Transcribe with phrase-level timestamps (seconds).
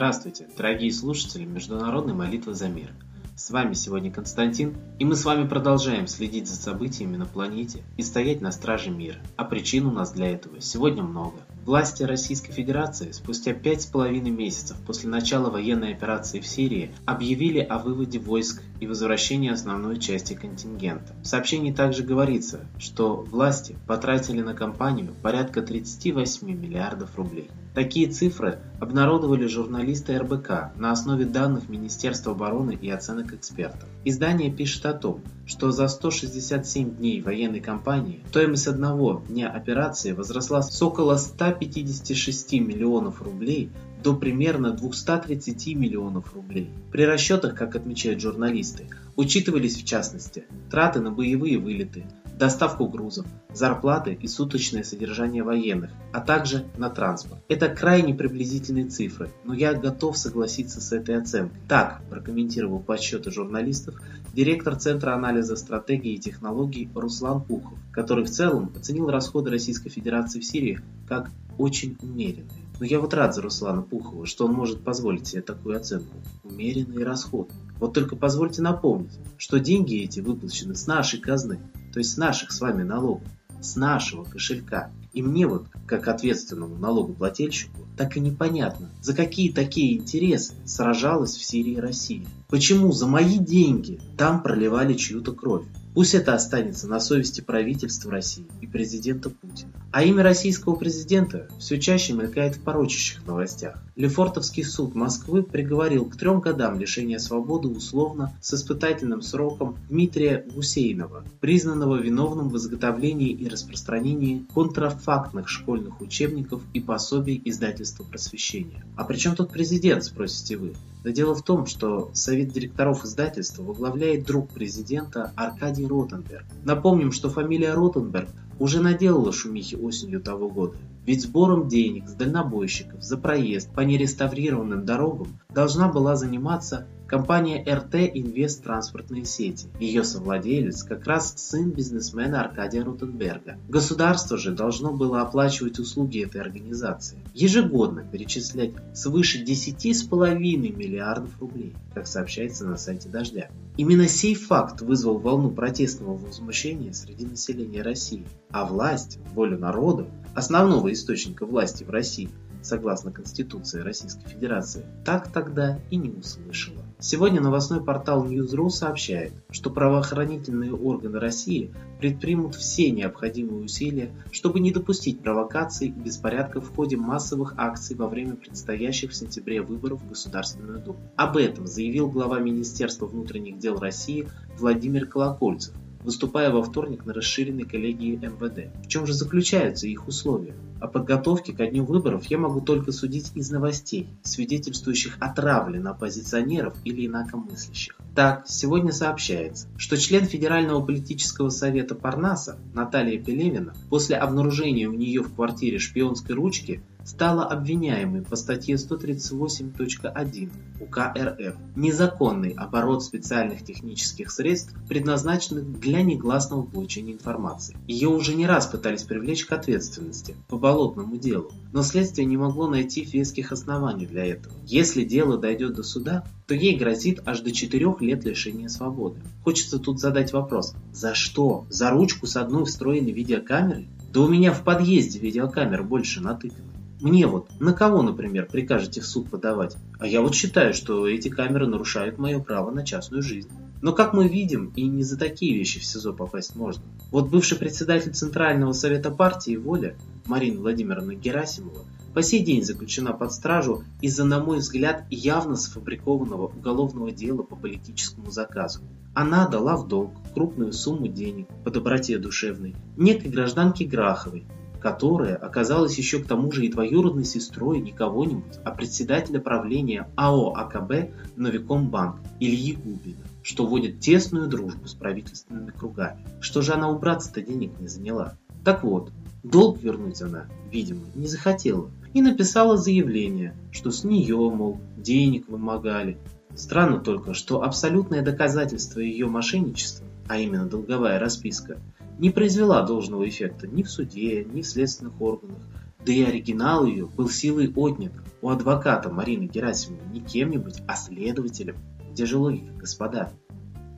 [0.00, 2.90] Здравствуйте, дорогие слушатели Международной молитвы за мир.
[3.36, 8.02] С вами сегодня Константин, и мы с вами продолжаем следить за событиями на планете и
[8.02, 9.18] стоять на страже мира.
[9.36, 11.36] А причин у нас для этого сегодня много.
[11.66, 17.58] Власти Российской Федерации спустя пять с половиной месяцев после начала военной операции в Сирии объявили
[17.58, 21.12] о выводе войск и возвращении основной части контингента.
[21.22, 27.50] В сообщении также говорится, что власти потратили на кампанию порядка 38 миллиардов рублей.
[27.74, 33.88] Такие цифры обнародовали журналисты РБК на основе данных Министерства обороны и оценок экспертов.
[34.04, 40.62] Издание пишет о том, что за 167 дней военной кампании стоимость одного дня операции возросла
[40.62, 43.70] с около 156 миллионов рублей
[44.02, 46.70] до примерно 230 миллионов рублей.
[46.90, 52.06] При расчетах, как отмечают журналисты, учитывались в частности траты на боевые вылеты,
[52.40, 57.42] доставку грузов, зарплаты и суточное содержание военных, а также на транспорт.
[57.48, 61.60] Это крайне приблизительные цифры, но я готов согласиться с этой оценкой.
[61.68, 63.94] Так прокомментировал подсчеты журналистов
[64.32, 70.40] директор Центра анализа стратегии и технологий Руслан Пухов, который в целом оценил расходы Российской Федерации
[70.40, 72.46] в Сирии как очень умеренные.
[72.78, 76.16] Но я вот рад за Руслана Пухова, что он может позволить себе такую оценку.
[76.42, 77.52] Умеренные расходы.
[77.80, 81.58] Вот только позвольте напомнить, что деньги эти выплачены с нашей казны,
[81.92, 83.26] то есть с наших с вами налогов,
[83.60, 84.90] с нашего кошелька.
[85.12, 91.44] И мне вот, как ответственному налогоплательщику, так и непонятно, за какие такие интересы сражалась в
[91.44, 92.26] Сирии Россия.
[92.48, 95.64] Почему за мои деньги там проливали чью-то кровь?
[95.94, 99.72] Пусть это останется на совести правительства России и президента Путина.
[99.90, 103.82] А имя российского президента все чаще мелькает в порочащих новостях.
[104.00, 111.22] Лефортовский суд Москвы приговорил к трем годам лишения свободы условно с испытательным сроком Дмитрия Гусейнова,
[111.40, 118.86] признанного виновным в изготовлении и распространении контрафактных школьных учебников и пособий издательства просвещения.
[118.96, 120.72] А при чем тут президент, спросите вы?
[121.04, 126.46] Да дело в том, что совет директоров издательства возглавляет друг президента Аркадий Ротенберг.
[126.64, 130.76] Напомним, что фамилия Ротенберг уже наделала шумихи осенью того года.
[131.06, 137.94] Ведь сбором денег с дальнобойщиков за проезд по нереставрированным дорогам должна была заниматься компания РТ
[138.14, 139.66] Инвест Транспортные сети.
[139.80, 143.58] Ее совладелец как раз сын бизнесмена Аркадия Рутенберга.
[143.68, 147.18] Государство же должно было оплачивать услуги этой организации.
[147.34, 153.48] Ежегодно перечислять свыше 10,5 миллиардов рублей, как сообщается на сайте Дождя.
[153.76, 158.24] Именно сей факт вызвал волну протестного возмущения среди населения России.
[158.52, 162.30] А власть, волю народа, основного источника власти в России,
[162.62, 166.84] согласно Конституции Российской Федерации, так тогда и не услышала.
[166.98, 174.70] Сегодня новостной портал News.ru сообщает, что правоохранительные органы России предпримут все необходимые усилия, чтобы не
[174.70, 180.08] допустить провокаций и беспорядков в ходе массовых акций во время предстоящих в сентябре выборов в
[180.08, 180.98] Государственную Думу.
[181.16, 184.28] Об этом заявил глава Министерства внутренних дел России
[184.58, 188.72] Владимир Колокольцев, выступая во вторник на расширенной коллегии МВД.
[188.84, 190.54] В чем же заключаются их условия?
[190.80, 195.90] О подготовке ко дню выборов я могу только судить из новостей, свидетельствующих о травле на
[195.90, 197.98] оппозиционеров или инакомыслящих.
[198.14, 205.22] Так, сегодня сообщается, что член Федерального политического совета Парнаса Наталья Пелевина после обнаружения у нее
[205.22, 210.50] в квартире шпионской ручки стала обвиняемой по статье 138.1
[210.80, 217.76] УК РФ «Незаконный оборот специальных технических средств, предназначенных для негласного получения информации».
[217.86, 222.68] Ее уже не раз пытались привлечь к ответственности по болотному делу, но следствие не могло
[222.68, 224.54] найти веских оснований для этого.
[224.66, 229.20] Если дело дойдет до суда, то ей грозит аж до 4 лет лишения свободы.
[229.44, 230.74] Хочется тут задать вопрос.
[230.92, 231.64] За что?
[231.68, 233.88] За ручку с одной встроенной видеокамерой?
[234.12, 236.69] Да у меня в подъезде видеокамер больше натыкано.
[237.00, 239.76] Мне вот, на кого, например, прикажете в суд подавать?
[239.98, 243.48] А я вот считаю, что эти камеры нарушают мое право на частную жизнь.
[243.80, 246.82] Но как мы видим, и не за такие вещи в СИЗО попасть можно.
[247.10, 253.32] Вот бывший председатель Центрального совета партии «Воля» Марина Владимировна Герасимова по сей день заключена под
[253.32, 258.80] стражу из-за, на мой взгляд, явно сфабрикованного уголовного дела по политическому заказу.
[259.14, 264.44] Она дала в долг крупную сумму денег по доброте душевной некой гражданке Граховой,
[264.80, 270.54] которая оказалась еще к тому же и двоюродной сестрой не кого-нибудь, а председателя правления АО
[270.54, 276.26] АКБ Новикомбанк Ильи Губина, что вводит тесную дружбу с правительственными кругами.
[276.40, 278.36] Что же она убраться-то денег не заняла?
[278.64, 279.12] Так вот,
[279.42, 286.18] долг вернуть она, видимо, не захотела и написала заявление, что с нее, мол, денег вымогали.
[286.56, 291.78] Странно только, что абсолютное доказательство ее мошенничества, а именно долговая расписка,
[292.20, 295.58] не произвела должного эффекта ни в суде, ни в следственных органах,
[296.04, 298.12] да и оригинал ее был силой отнят
[298.42, 301.76] у адвоката Марины Герасимовны не кем-нибудь, а следователем.
[302.12, 303.32] Где же логика, господа?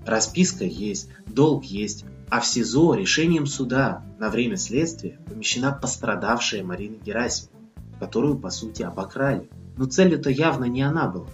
[0.06, 6.96] Расписка есть, долг есть, а в СИЗО решением суда на время следствия помещена пострадавшая Марина
[7.04, 9.50] Герасимовна, которую, по сути, обокрали.
[9.76, 11.28] Но целью-то явно не она была.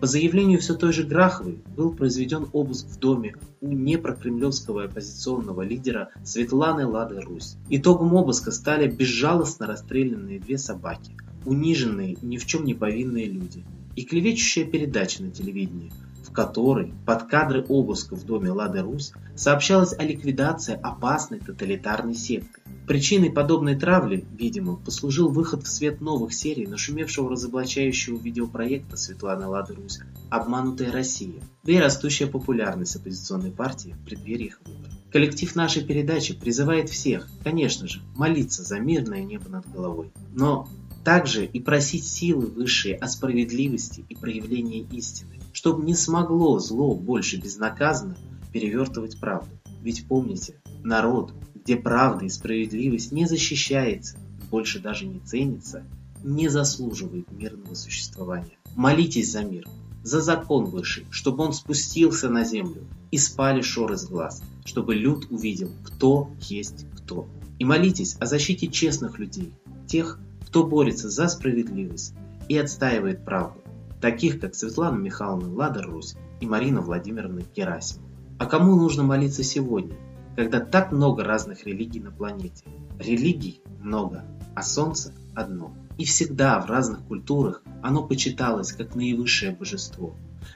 [0.00, 6.10] По заявлению все той же Граховой был произведен обыск в доме у непрокремлевского оппозиционного лидера
[6.22, 7.56] Светланы Лады Русь.
[7.70, 11.16] Итогом обыска стали безжалостно расстрелянные две собаки,
[11.46, 13.64] униженные ни в чем не повинные люди
[13.96, 15.90] и клевещущая передача на телевидении–
[16.36, 22.60] которой под кадры обыска в доме Лады Русь сообщалось о ликвидации опасной тоталитарной секты.
[22.86, 29.74] Причиной подобной травли, видимо, послужил выход в свет новых серий нашумевшего разоблачающего видеопроекта Светланы Лады
[29.74, 29.98] Русь
[30.28, 34.92] «Обманутая Россия», да и растущая популярность оппозиционной партии в преддверии их выборов.
[35.10, 40.12] Коллектив нашей передачи призывает всех, конечно же, молиться за мирное небо над головой.
[40.34, 40.68] Но
[41.06, 47.38] также и просить силы высшие о справедливости и проявлении истины чтобы не смогло зло больше
[47.38, 48.18] безнаказанно
[48.52, 49.48] перевертывать правду.
[49.82, 54.18] Ведь помните, народ, где правда и справедливость не защищается,
[54.50, 55.82] больше даже не ценится,
[56.22, 58.58] не заслуживает мирного существования.
[58.74, 59.66] Молитесь за мир,
[60.02, 65.26] за закон высший, чтобы он спустился на землю и спали шоры с глаз, чтобы люд
[65.30, 67.26] увидел, кто есть кто.
[67.58, 69.54] И молитесь о защите честных людей,
[69.86, 70.20] тех,
[70.56, 72.14] кто борется за справедливость
[72.48, 73.60] и отстаивает правду,
[74.00, 78.08] таких как Светлана Михайловна Ладер-Русь и Марина Владимировна Герасимова.
[78.38, 79.94] А кому нужно молиться сегодня,
[80.34, 82.64] когда так много разных религий на планете?
[82.98, 84.24] Религий много,
[84.54, 85.74] а Солнце одно.
[85.98, 90.14] И всегда в разных культурах оно почиталось как наивысшее божество.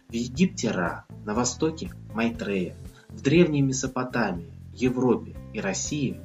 [0.09, 2.75] В Египте Ра, на Востоке Майтрея,
[3.11, 6.19] в Древней Месопотамии, Европе и России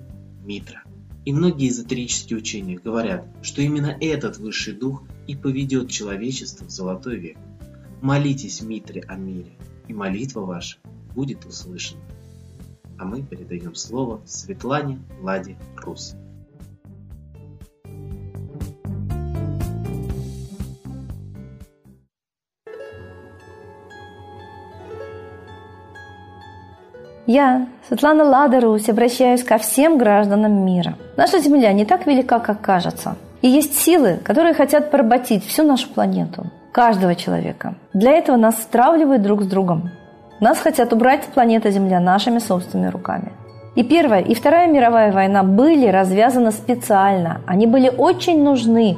[0.46, 0.85] Митра.
[1.26, 7.18] И многие эзотерические учения говорят, что именно этот высший дух и поведет человечество в золотой
[7.18, 7.38] век.
[8.02, 9.52] Молитесь, Митре, о мире,
[9.88, 10.78] и молитва ваша
[11.16, 12.02] будет услышана.
[13.00, 16.14] А мы передаем слово Светлане Ладе Русь.
[27.28, 30.94] Я, Светлана Ладарусь, обращаюсь ко всем гражданам мира.
[31.18, 33.16] Наша Земля не так велика, как кажется.
[33.42, 37.76] И есть силы, которые хотят поработить всю нашу планету, каждого человека.
[37.94, 39.90] Для этого нас стравливают друг с другом.
[40.40, 43.32] Нас хотят убрать с планеты Земля нашими собственными руками.
[43.76, 47.42] И Первая, и Вторая мировая война были развязаны специально.
[47.48, 48.98] Они были очень нужны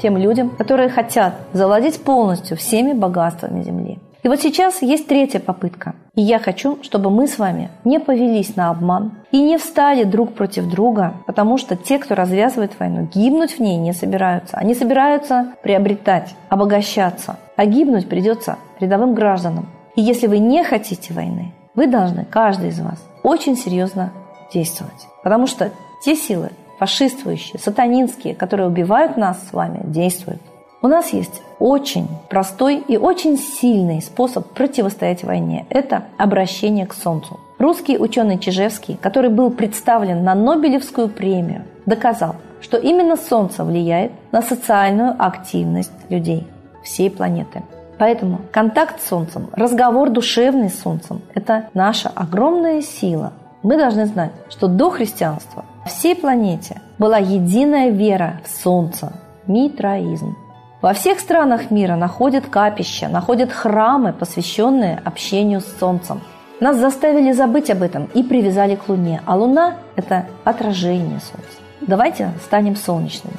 [0.00, 3.98] тем людям, которые хотят завладеть полностью всеми богатствами Земли.
[4.22, 5.94] И вот сейчас есть третья попытка.
[6.16, 10.34] И я хочу, чтобы мы с вами не повелись на обман и не встали друг
[10.34, 14.56] против друга, потому что те, кто развязывает войну, гибнуть в ней не собираются.
[14.56, 17.36] Они собираются приобретать, обогащаться.
[17.56, 19.68] А гибнуть придется рядовым гражданам.
[19.96, 24.12] И если вы не хотите войны, вы должны, каждый из вас, очень серьезно
[24.52, 25.08] действовать.
[25.24, 25.70] Потому что
[26.04, 30.40] те силы, фашистующие, сатанинские, которые убивают нас с вами, действуют.
[30.84, 35.64] У нас есть очень простой и очень сильный способ противостоять войне.
[35.70, 37.40] Это обращение к Солнцу.
[37.58, 44.42] Русский ученый Чижевский, который был представлен на Нобелевскую премию, доказал, что именно Солнце влияет на
[44.42, 46.46] социальную активность людей
[46.82, 47.62] всей планеты.
[47.96, 53.32] Поэтому контакт с Солнцем, разговор душевный с Солнцем– это наша огромная сила.
[53.62, 59.14] Мы должны знать, что до христианства всей планете была единая вера в Солнце–
[59.46, 60.36] митраизм.
[60.84, 66.20] Во всех странах мира находят капища, находят храмы, посвященные общению с Солнцем.
[66.60, 71.56] Нас заставили забыть об этом и привязали к Луне, а Луна– это отражение Солнца.
[71.80, 73.38] Давайте станем солнечными.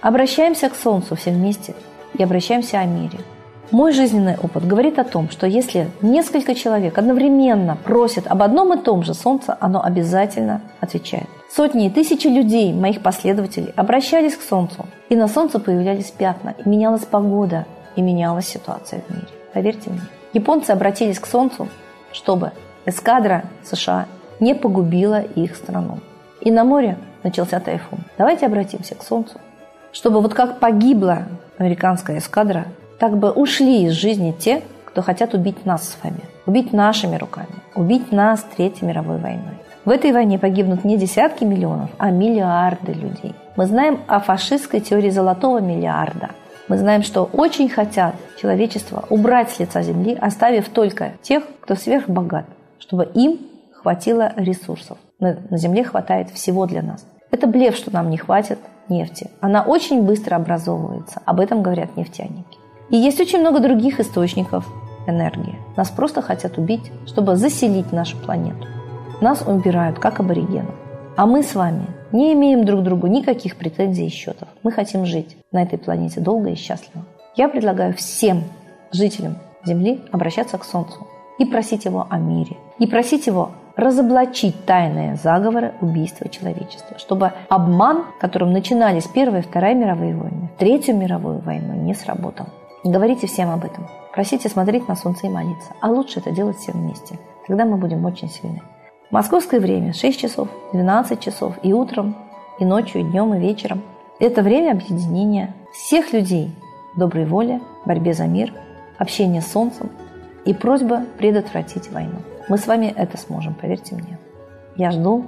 [0.00, 1.74] Обращаемся к Солнцу все вместе
[2.14, 3.18] и обращаемся о мире–
[3.72, 8.82] мой жизненный опыт говорит о том, что если несколько человек одновременно просят об одном и
[8.82, 11.26] том же Солнце, оно обязательно отвечает.
[11.52, 16.68] Сотни и тысячи людей, моих последователей, обращались к Солнцу, и на Солнце появлялись пятна, и
[16.68, 19.28] менялась погода, и менялась ситуация в мире.
[19.52, 20.02] Поверьте мне.
[20.32, 21.68] Японцы обратились к Солнцу,
[22.12, 22.52] чтобы
[22.84, 24.06] эскадра США
[24.38, 25.98] не погубила их страну.
[26.40, 28.00] И на море начался тайфун.
[28.18, 29.40] Давайте обратимся к Солнцу,
[29.92, 31.26] чтобы вот как погибла
[31.58, 32.66] американская эскадра,
[32.98, 37.48] так бы ушли из жизни те, кто хотят убить нас с вами, убить нашими руками,
[37.74, 39.58] убить нас Третьей мировой войной.
[39.84, 43.34] В этой войне погибнут не десятки миллионов, а миллиарды людей.
[43.56, 46.30] Мы знаем о фашистской теории золотого миллиарда.
[46.68, 52.46] Мы знаем, что очень хотят человечество убрать с лица земли, оставив только тех, кто сверхбогат,
[52.78, 53.38] чтобы им
[53.72, 54.98] хватило ресурсов.
[55.20, 57.06] На земле хватает всего для нас.
[57.30, 58.58] Это блеф, что нам не хватит.
[58.88, 59.30] нефти.
[59.40, 61.20] Она очень быстро образовывается.
[61.24, 62.58] Об этом говорят нефтяники.
[62.90, 64.64] И есть очень много других источников
[65.06, 65.58] энергии.
[65.76, 68.66] Нас просто хотят убить, чтобы заселить нашу планету.
[69.20, 70.74] Нас убирают, как аборигенов.
[71.16, 74.48] А мы с вами не имеем друг другу никаких претензий и счетов.
[74.62, 77.04] Мы хотим жить на этой планете долго и счастливо.
[77.34, 78.44] Я предлагаю всем
[78.92, 81.06] жителям Земли обращаться к Солнцу
[81.38, 82.56] и просить его о мире.
[82.78, 89.74] И просить его разоблачить тайные заговоры убийства человечества, чтобы обман, которым начинались Первая и Вторая
[89.74, 92.46] мировые войны, Третью мировую войну, не сработал.
[92.86, 93.88] Говорите всем об этом.
[94.12, 95.72] Просите смотреть на солнце и молиться.
[95.80, 97.18] А лучше это делать всем вместе.
[97.48, 98.62] Тогда мы будем очень сильны.
[99.10, 102.16] Московское время 6 часов, 12 часов и утром,
[102.60, 103.82] и ночью, и днем, и вечером.
[104.20, 106.54] Это время объединения всех людей
[106.96, 108.54] доброй воли, борьбе за мир,
[108.98, 109.90] общения с солнцем
[110.44, 112.18] и просьба предотвратить войну.
[112.48, 114.16] Мы с вами это сможем, поверьте мне.
[114.76, 115.26] Я жду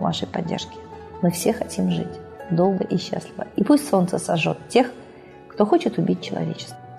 [0.00, 0.78] вашей поддержки.
[1.20, 2.18] Мы все хотим жить
[2.50, 3.46] долго и счастливо.
[3.56, 4.90] И пусть солнце сожжет тех,
[5.48, 6.78] кто хочет убить человечество.